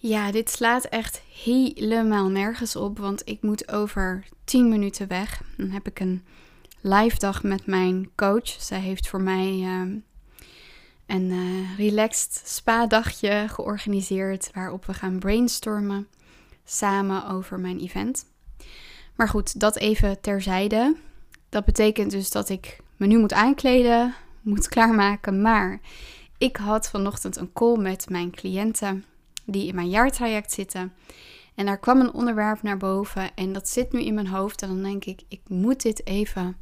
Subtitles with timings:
[0.00, 5.42] Ja, dit slaat echt helemaal nergens op, want ik moet over 10 minuten weg.
[5.56, 6.24] Dan heb ik een
[6.80, 8.48] live dag met mijn coach.
[8.48, 9.80] Zij heeft voor mij uh,
[11.06, 16.08] een uh, relaxed spa-dagje georganiseerd waarop we gaan brainstormen
[16.64, 18.24] samen over mijn event.
[19.14, 20.96] Maar goed, dat even terzijde.
[21.48, 25.42] Dat betekent dus dat ik me nu moet aankleden, moet klaarmaken.
[25.42, 25.80] Maar
[26.38, 29.04] ik had vanochtend een call met mijn cliënten
[29.52, 30.92] die in mijn jaartraject zitten.
[31.54, 34.62] En daar kwam een onderwerp naar boven en dat zit nu in mijn hoofd.
[34.62, 36.56] En dan denk ik, ik moet dit even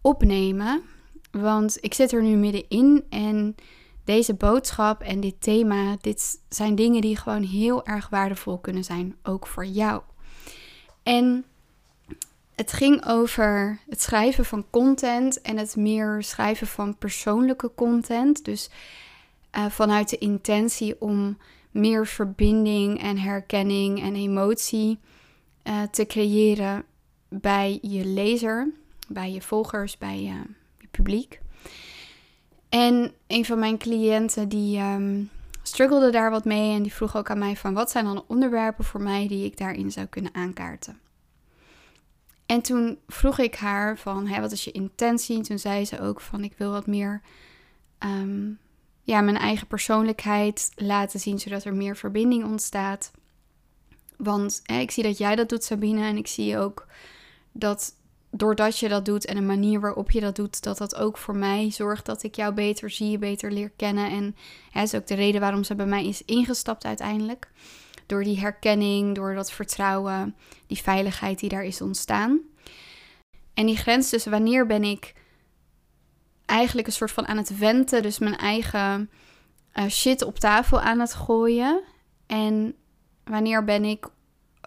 [0.00, 0.82] opnemen.
[1.30, 3.54] Want ik zit er nu middenin en
[4.04, 9.16] deze boodschap en dit thema, dit zijn dingen die gewoon heel erg waardevol kunnen zijn,
[9.22, 10.02] ook voor jou.
[11.02, 11.44] En
[12.54, 18.44] het ging over het schrijven van content en het meer schrijven van persoonlijke content.
[18.44, 18.70] Dus
[19.56, 21.36] uh, vanuit de intentie om
[21.70, 24.98] meer verbinding en herkenning en emotie
[25.64, 26.84] uh, te creëren
[27.28, 28.72] bij je lezer,
[29.08, 30.42] bij je volgers, bij je,
[30.78, 31.40] je publiek.
[32.68, 35.30] En een van mijn cliënten die um,
[35.62, 38.84] struggelde daar wat mee en die vroeg ook aan mij van wat zijn dan onderwerpen
[38.84, 40.98] voor mij die ik daarin zou kunnen aankaarten.
[42.46, 45.40] En toen vroeg ik haar van wat is je intentie?
[45.40, 47.20] Toen zei ze ook van ik wil wat meer
[47.98, 48.58] um,
[49.10, 53.10] ja, mijn eigen persoonlijkheid laten zien, zodat er meer verbinding ontstaat.
[54.16, 56.86] Want hè, ik zie dat jij dat doet, Sabine, en ik zie ook
[57.52, 57.94] dat
[58.30, 61.36] doordat je dat doet en de manier waarop je dat doet, dat dat ook voor
[61.36, 64.10] mij zorgt dat ik jou beter zie, beter leer kennen.
[64.10, 64.36] En
[64.70, 67.48] hè, is ook de reden waarom ze bij mij is ingestapt uiteindelijk.
[68.06, 70.36] Door die herkenning, door dat vertrouwen,
[70.66, 72.40] die veiligheid die daar is ontstaan.
[73.54, 75.14] En die grens tussen wanneer ben ik
[76.50, 79.10] eigenlijk een soort van aan het venten, dus mijn eigen
[79.74, 81.82] uh, shit op tafel aan het gooien.
[82.26, 82.74] En
[83.24, 84.06] wanneer ben ik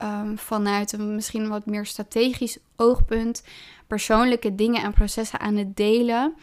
[0.03, 3.43] um, vanuit een misschien wat meer strategisch oogpunt
[3.87, 6.35] persoonlijke dingen en processen aan het delen.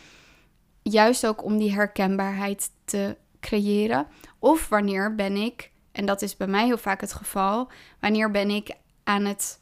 [0.83, 4.07] Juist ook om die herkenbaarheid te creëren.
[4.39, 7.71] Of wanneer ben ik, en dat is bij mij heel vaak het geval,
[8.01, 8.75] wanneer ben ik
[9.05, 9.61] aan het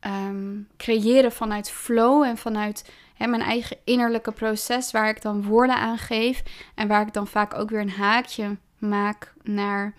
[0.00, 2.92] um, creëren vanuit flow en vanuit
[3.28, 6.42] mijn eigen innerlijke proces, waar ik dan woorden aan geef
[6.74, 9.94] en waar ik dan vaak ook weer een haakje maak naar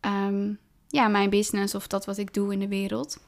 [0.00, 0.58] um,
[0.88, 3.18] ja, mijn business of dat wat ik doe in de wereld.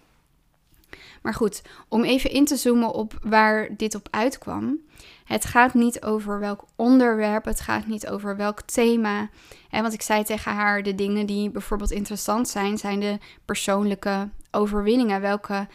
[1.22, 4.78] Maar goed, om even in te zoomen op waar dit op uitkwam.
[5.24, 9.30] Het gaat niet over welk onderwerp, het gaat niet over welk thema.
[9.70, 14.28] En want ik zei tegen haar, de dingen die bijvoorbeeld interessant zijn, zijn de persoonlijke
[14.50, 15.20] overwinningen.
[15.20, 15.68] Welke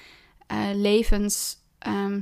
[0.52, 2.20] uh, levenssituaties um,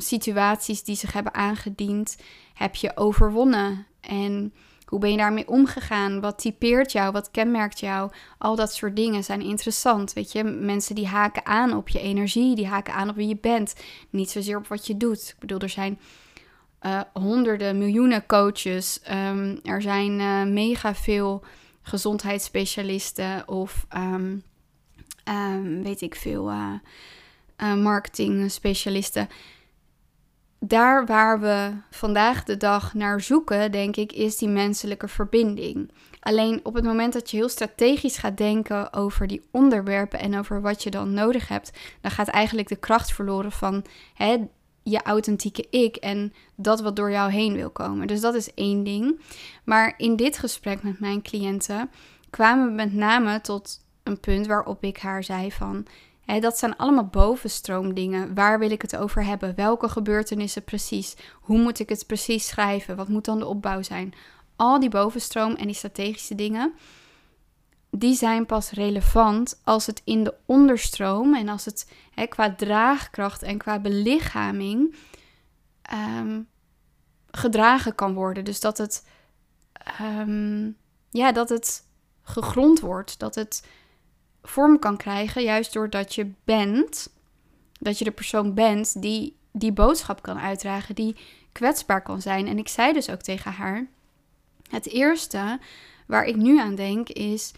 [0.83, 2.17] die zich hebben aangediend,
[2.53, 3.85] heb je overwonnen?
[4.01, 4.53] En
[4.85, 6.21] hoe ben je daarmee omgegaan?
[6.21, 7.11] Wat typeert jou?
[7.11, 8.11] Wat kenmerkt jou?
[8.38, 10.13] Al dat soort dingen zijn interessant.
[10.13, 13.38] Weet je, mensen die haken aan op je energie, die haken aan op wie je
[13.38, 13.75] bent.
[14.09, 15.29] Niet zozeer op wat je doet.
[15.29, 15.99] Ik bedoel, er zijn
[16.81, 19.01] uh, honderden, miljoenen coaches.
[19.11, 21.44] Um, er zijn uh, mega veel
[21.81, 24.44] gezondheidsspecialisten of um,
[25.83, 26.73] weet ik veel, uh,
[27.57, 29.27] marketing specialisten
[30.67, 35.91] daar waar we vandaag de dag naar zoeken, denk ik, is die menselijke verbinding.
[36.19, 40.61] Alleen op het moment dat je heel strategisch gaat denken over die onderwerpen en over
[40.61, 41.71] wat je dan nodig hebt,
[42.01, 44.38] dan gaat eigenlijk de kracht verloren van hè,
[44.83, 48.07] je authentieke ik en dat wat door jou heen wil komen.
[48.07, 49.19] Dus dat is één ding.
[49.63, 51.89] Maar in dit gesprek met mijn cliënten
[52.29, 55.85] kwamen we met name tot een punt waarop ik haar zei van
[56.25, 58.34] dat zijn allemaal bovenstroomdingen.
[58.34, 59.56] Waar wil ik het over hebben?
[59.56, 61.16] Welke gebeurtenissen precies?
[61.41, 62.96] Hoe moet ik het precies schrijven?
[62.96, 64.13] Wat moet dan de opbouw zijn?
[64.56, 66.74] Al die bovenstroom en die strategische dingen,
[67.90, 71.91] die zijn pas relevant als het in de onderstroom en als het
[72.30, 74.96] qua draagkracht en qua belichaming
[75.81, 76.42] ehm,
[77.31, 78.46] gedragen kan worden.
[78.46, 79.06] Dus dat het,
[80.02, 80.78] um,
[81.09, 81.84] ja, dat het
[82.24, 83.63] gegrond wordt, dat het
[84.47, 87.09] vorm kan krijgen, juist doordat je bent,
[87.80, 91.15] dat je de persoon bent die die boodschap kan uitdragen, die
[91.51, 92.47] kwetsbaar kan zijn.
[92.47, 93.88] En ik zei dus ook tegen haar:
[94.69, 95.59] het eerste
[96.07, 97.53] waar ik nu aan denk is.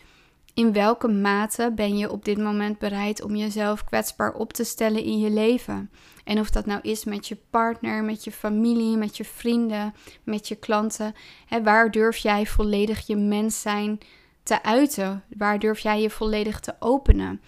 [0.53, 5.03] In welke mate ben je op dit moment bereid om jezelf kwetsbaar op te stellen
[5.03, 5.91] in je leven?
[6.23, 9.93] En of dat nou is met je partner, met je familie, met je vrienden,
[10.23, 11.15] met je klanten.
[11.45, 13.99] Hè, waar durf jij volledig je mens zijn
[14.47, 15.23] te uiten?
[15.37, 17.41] Waar durf jij je volledig te openen?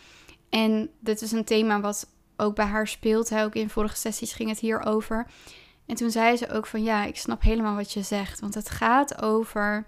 [0.50, 3.36] En dit is een thema wat ook bij haar speelt.
[3.36, 5.28] Ook in vorige sessies ging het hier over.
[5.86, 8.40] En toen zei ze ook van ja, ik snap helemaal wat je zegt.
[8.40, 9.86] Want het gaat over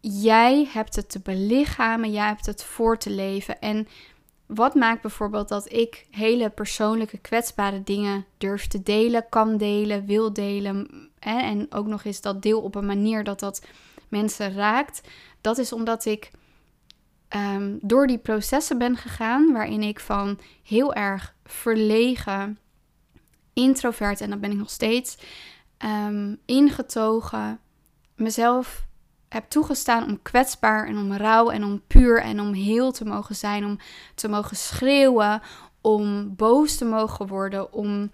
[0.00, 3.60] jij hebt het te belichamen, jij hebt het voor te leven.
[3.60, 3.88] En
[4.46, 10.32] wat maakt bijvoorbeeld dat ik hele persoonlijke, kwetsbare dingen durf te delen, kan delen, wil
[10.32, 11.10] delen.
[11.18, 13.66] En ook nog eens dat deel op een manier dat dat
[14.12, 15.00] mensen raakt.
[15.40, 16.30] Dat is omdat ik
[17.28, 22.58] ehm, door die processen ben gegaan waarin ik van heel erg verlegen,
[23.52, 25.18] introvert, en dat ben ik nog steeds,
[25.84, 27.60] um, ingetogen,
[28.16, 28.86] mezelf
[29.28, 33.36] heb toegestaan om kwetsbaar en om rauw en om puur en om heel te mogen
[33.36, 33.78] zijn, om
[34.14, 35.42] te mogen schreeuwen,
[35.80, 38.10] om boos te mogen worden, om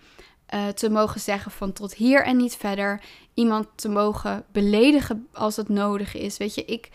[0.54, 3.00] uh, te mogen zeggen van tot hier en niet verder,
[3.34, 6.36] iemand te mogen beledigen als het nodig is.
[6.36, 6.90] Weet je, ik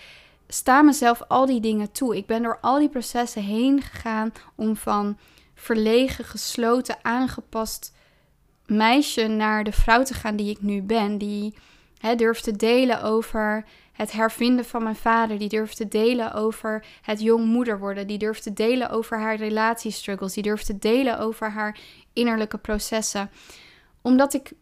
[0.47, 2.17] sta mezelf al die dingen toe.
[2.17, 5.17] Ik ben door al die processen heen gegaan om van
[5.55, 7.93] verlegen, gesloten, aangepast
[8.65, 11.53] meisje naar de vrouw te gaan die ik nu ben, die
[11.97, 15.37] hè, durft te delen over het hervinden van mijn vader.
[15.37, 18.07] Die durft te delen over het jong moeder worden.
[18.07, 20.33] Die durft te delen over haar relatiestruggles.
[20.33, 21.79] Die durft te delen over haar
[22.13, 23.29] innerlijke processen.
[24.01, 24.53] Omdat ik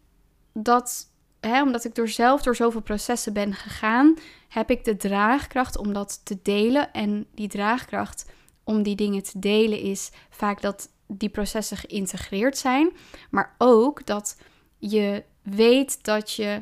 [0.54, 4.18] dat, hè, omdat ik door zelf door zoveel processen ben gegaan,
[4.48, 6.92] heb ik de draagkracht om dat te delen.
[6.92, 8.26] En die draagkracht
[8.64, 12.92] om die dingen te delen is vaak dat die processen geïntegreerd zijn.
[13.30, 14.38] Maar ook dat
[14.78, 16.62] je weet dat je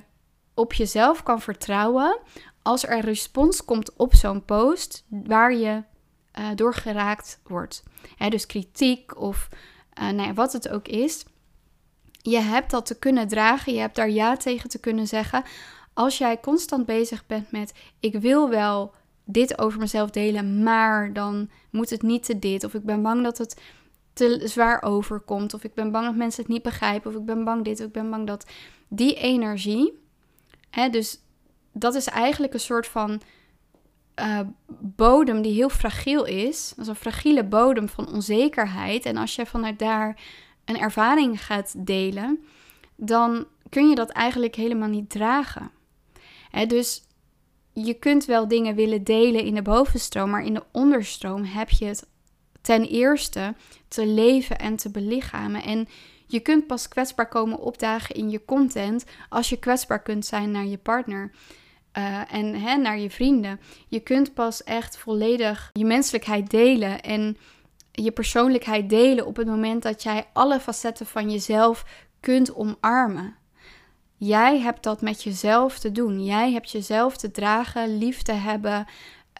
[0.54, 2.20] op jezelf kan vertrouwen
[2.70, 5.84] als er respons komt op zo'n post waar je
[6.40, 7.84] uh, door geraakt wordt.
[8.30, 9.50] dus kritiek of
[10.02, 11.26] uh, nou wat het ook is.
[12.22, 15.44] Je hebt dat te kunnen dragen, je hebt daar ja tegen te kunnen zeggen.
[15.94, 18.94] Als jij constant bezig bent met ik wil wel
[19.24, 22.64] dit over mezelf delen, maar dan moet het niet te dit.
[22.64, 23.62] Of ik ben bang dat het
[24.14, 25.54] te zwaar overkomt.
[25.54, 27.12] Of ik ben bang dat mensen het niet begrijpen.
[27.12, 28.46] Of ik ben bang dit, of ik ben bang dat.
[28.88, 29.94] Die energie.
[30.70, 31.20] Hè, dus
[31.72, 33.22] dat is eigenlijk een soort van
[34.20, 34.40] uh,
[34.80, 36.74] bodem die heel fragiel is.
[36.76, 39.06] Dat is een fragiele bodem van onzekerheid.
[39.06, 40.22] En als je vanuit daar
[40.66, 42.44] een ervaring gaat delen,
[42.96, 45.72] dan kun je dat eigenlijk helemaal niet dragen.
[46.50, 47.04] Hè, dus
[47.74, 51.86] je kunt wel dingen willen delen in de bovenstroom, maar in de onderstroom heb je
[51.86, 52.08] het
[52.62, 53.56] ten eerste
[53.88, 55.64] te leven en te belichamen.
[55.64, 55.88] En
[56.32, 60.66] je kunt pas kwetsbaar komen opdagen in je content als je kwetsbaar kunt zijn naar
[60.66, 61.32] je partner.
[61.98, 63.60] Uh, en hè, naar je vrienden.
[63.88, 67.38] Je kunt pas echt volledig je menselijkheid delen en
[67.92, 71.86] je persoonlijkheid delen op het moment dat jij alle facetten van jezelf
[72.20, 73.36] kunt omarmen.
[74.18, 76.24] Jij hebt dat met jezelf te doen.
[76.24, 78.86] Jij hebt jezelf te dragen, lief te hebben,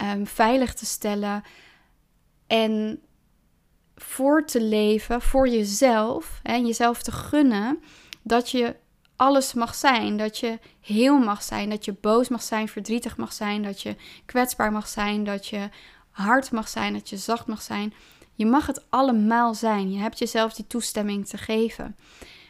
[0.02, 1.42] um, veilig te stellen
[2.46, 3.00] en
[4.02, 7.82] voor te leven voor jezelf en jezelf te gunnen
[8.22, 8.76] dat je
[9.16, 10.16] alles mag zijn.
[10.16, 13.96] Dat je heel mag zijn, dat je boos mag zijn, verdrietig mag zijn, dat je
[14.26, 15.68] kwetsbaar mag zijn, dat je
[16.10, 17.94] hard mag zijn, dat je zacht mag zijn.
[18.34, 19.92] Je mag het allemaal zijn.
[19.92, 21.96] Je hebt jezelf die toestemming te geven.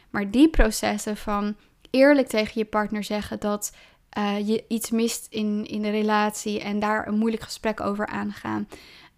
[0.09, 1.55] Maar die processen van
[1.89, 3.75] eerlijk tegen je partner zeggen dat
[4.17, 8.67] uh, je iets mist in, in de relatie en daar een moeilijk gesprek over aangaan.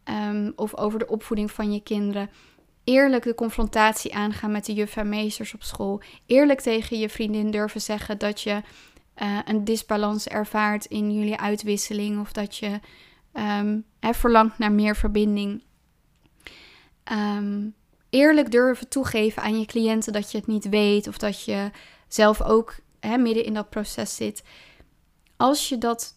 [0.10, 2.30] Um, of over de opvoeding van je kinderen
[2.84, 6.02] eerlijk de confrontatie aangaan met de juffen en meesters op school.
[6.26, 8.62] Eerlijk tegen je vriendin durven zeggen dat je
[9.22, 12.80] uh, een disbalans ervaart in jullie uitwisseling of dat je
[13.34, 15.64] um, verlangt naar meer verbinding.
[17.12, 17.76] Um,
[18.10, 21.72] eerlijk durven toegeven aan je cliënten dat je het niet weet of dat je
[22.08, 22.76] zelf ook
[23.18, 24.44] midden in dat proces zit.
[25.38, 26.14] Als je dat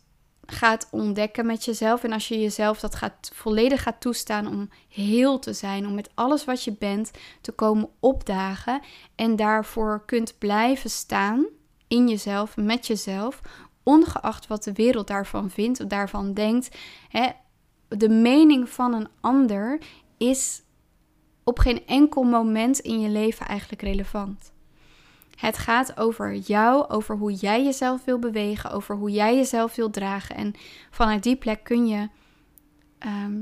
[0.47, 2.05] gaat ontdekken met jezelf.
[2.05, 6.11] En als je jezelf dat gaat, volledig gaat toestaan om heel te zijn, om met
[6.15, 7.11] alles wat je bent
[7.41, 8.81] te komen opdagen
[9.15, 11.47] en daarvoor kunt blijven staan
[11.89, 13.41] in jezelf, met jezelf,
[13.83, 16.77] ongeacht wat de wereld daarvan vindt of daarvan denkt.
[17.09, 17.29] Hè,
[17.89, 19.81] de mening van een ander
[20.17, 20.63] is
[21.45, 24.53] op geen enkel moment in je leven eigenlijk relevant.
[25.37, 29.91] Het gaat over jou, over hoe jij jezelf wil bewegen, over hoe jij jezelf wil
[29.91, 30.37] dragen.
[30.37, 30.55] En
[30.91, 32.09] vanuit die plek kun je.
[32.99, 33.41] Ehm,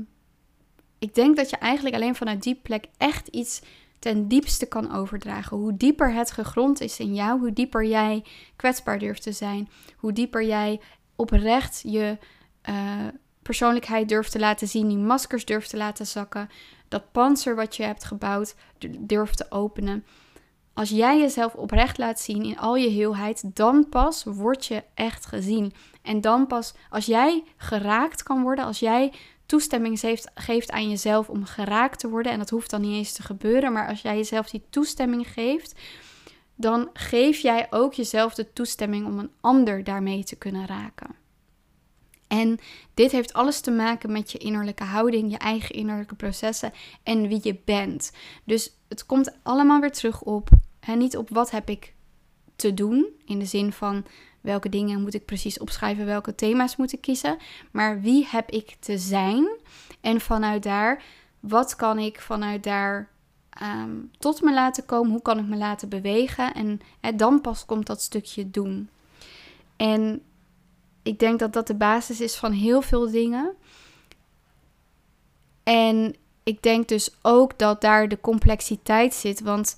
[0.99, 3.61] ik denk dat je eigenlijk alleen vanuit die plek echt iets
[3.99, 5.57] ten diepste kan overdragen.
[5.57, 8.23] Hoe dieper het gegrond is in jou, hoe dieper jij
[8.55, 10.81] kwetsbaar durft te zijn, hoe dieper jij
[11.15, 12.17] oprecht je
[12.69, 13.07] uh,
[13.41, 16.49] persoonlijkheid durft te laten zien, die maskers durft te laten zakken,
[16.87, 18.55] dat panzer wat je hebt gebouwd
[18.99, 20.05] durft te openen.
[20.75, 25.25] Als jij jezelf oprecht laat zien in al je heelheid, dan pas word je echt
[25.25, 25.73] gezien.
[26.01, 29.13] En dan pas, als jij geraakt kan worden, als jij
[29.45, 33.13] toestemming geeft, geeft aan jezelf om geraakt te worden, en dat hoeft dan niet eens
[33.13, 35.79] te gebeuren, maar als jij jezelf die toestemming geeft,
[36.55, 41.15] dan geef jij ook jezelf de toestemming om een ander daarmee te kunnen raken.
[42.27, 42.59] En
[42.93, 47.39] dit heeft alles te maken met je innerlijke houding, je eigen innerlijke processen en wie
[47.43, 48.11] je bent.
[48.43, 50.49] Dus het komt allemaal weer terug op,
[50.85, 51.93] en niet op wat heb ik
[52.55, 54.05] te doen, in de zin van
[54.41, 57.37] welke dingen moet ik precies opschrijven, welke thema's moet ik kiezen,
[57.71, 59.47] maar wie heb ik te zijn
[60.01, 61.03] en vanuit daar,
[61.39, 63.13] wat kan ik vanuit daar
[63.55, 65.11] Ehm, tot me laten komen.
[65.11, 66.53] Hoe kan ik me laten bewegen?
[66.53, 66.79] En
[67.15, 68.89] dan pas komt dat stukje doen.
[69.75, 70.21] En
[71.03, 73.53] ik denk dat dat de basis is van heel veel dingen.
[75.63, 79.41] En ik denk dus ook dat daar de complexiteit zit.
[79.41, 79.77] Want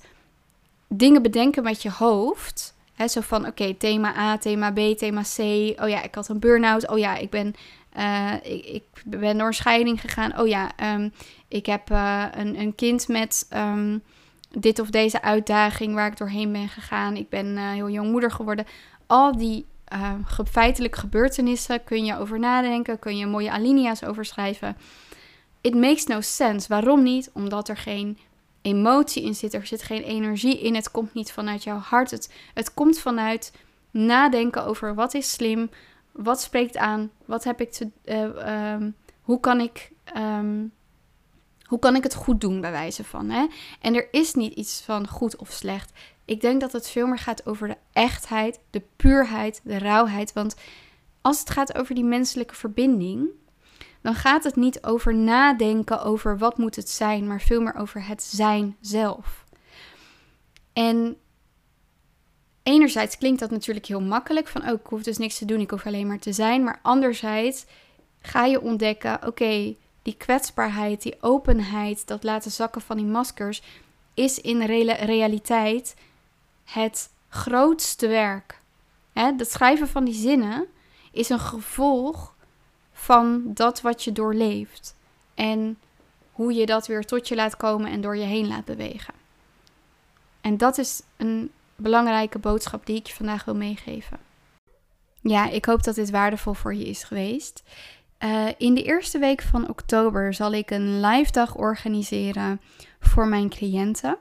[0.88, 2.76] dingen bedenken met je hoofd.
[2.94, 5.38] Hè, zo van, oké, thema A, thema B, thema C.
[5.82, 6.88] Oh ja, ik had een burn-out.
[6.88, 7.54] Oh ja, ik ben,
[7.98, 8.34] uh,
[8.74, 10.38] ik, ben door een scheiding gegaan.
[10.38, 11.12] Oh ja, um,
[11.48, 14.02] ik heb uh, een, een kind met um,
[14.50, 17.16] dit of deze uitdaging waar ik doorheen ben gegaan.
[17.16, 18.66] Ik ben uh, heel jong moeder geworden.
[19.06, 20.12] Al die uh,
[20.50, 24.76] feitelijke gebeurtenissen kun je over nadenken, kun je mooie alinea's over schrijven.
[25.60, 26.68] It makes no sense.
[26.68, 27.30] Waarom niet?
[27.32, 28.18] Omdat er geen
[28.62, 30.74] emotie in zit, er zit geen energie in.
[30.74, 32.10] Het komt niet vanuit jouw hart.
[32.10, 33.52] Het, het komt vanuit
[33.90, 35.70] nadenken over wat is slim,
[36.12, 38.88] wat spreekt aan, wat heb ik te, uh,
[39.22, 40.72] hoe kan ik um,
[41.68, 43.30] hoe kan ik het goed doen, bij wijze van.
[43.30, 43.46] Hè?
[43.80, 45.92] En er is niet iets van goed of slecht.
[46.24, 50.32] Ik denk dat het veel meer gaat over de echtheid, de puurheid, de rauwheid.
[50.32, 50.56] Want
[51.20, 53.28] als het gaat over die menselijke verbinding,
[54.08, 58.06] dan gaat het niet over nadenken over wat moet het zijn, maar veel meer over
[58.06, 59.44] het zijn zelf.
[60.72, 61.16] En
[62.62, 65.70] enerzijds klinkt dat natuurlijk heel makkelijk, van oh, ik hoef dus niks te doen, ik
[65.70, 66.64] hoef alleen maar te zijn.
[66.64, 67.64] Maar anderzijds
[68.20, 73.62] ga je ontdekken, oké, die kwetsbaarheid, die openheid, dat laten zakken van die maskers,
[74.14, 75.94] is in realiteit
[76.64, 78.60] het grootste werk.
[79.12, 80.66] Het schrijven van die zinnen
[81.12, 82.36] is een gevolg
[82.98, 84.96] van dat wat je doorleeft.
[85.34, 85.78] En
[86.32, 89.14] hoe je dat weer tot je laat komen en door je heen laat bewegen.
[90.40, 94.18] En dat is een belangrijke boodschap die ik je vandaag wil meegeven.
[95.20, 97.62] Ja, ik hoop dat dit waardevol voor je is geweest.
[98.24, 102.60] Uh, in de eerste week van oktober zal ik een live dag organiseren
[103.00, 104.18] voor mijn cliënten.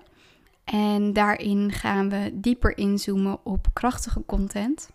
[0.64, 4.90] En daarin gaan we dieper inzoomen op krachtige content.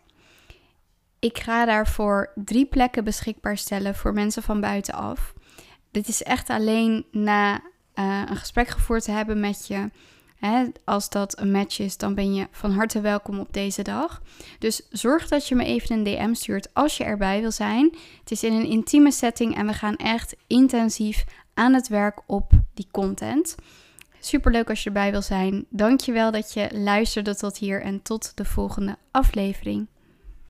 [1.22, 5.34] Ik ga daarvoor drie plekken beschikbaar stellen voor mensen van buitenaf.
[5.90, 9.90] Dit is echt alleen na uh, een gesprek gevoerd te hebben met je
[10.36, 14.22] Hè, als dat een match is, dan ben je van harte welkom op deze dag.
[14.58, 17.96] Dus zorg dat je me even een DM stuurt als je erbij wil zijn.
[18.20, 21.24] Het is in een intieme setting en we gaan echt intensief
[21.54, 23.54] aan het werk op die content.
[24.20, 25.66] Super leuk als je erbij wil zijn.
[25.70, 29.86] Dankjewel dat je luisterde tot hier en tot de volgende aflevering.